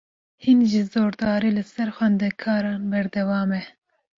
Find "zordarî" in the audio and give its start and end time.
0.93-1.51